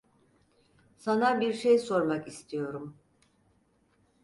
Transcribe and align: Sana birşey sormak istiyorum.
Sana 0.97 1.41
birşey 1.41 1.77
sormak 1.79 2.27
istiyorum. 2.27 2.97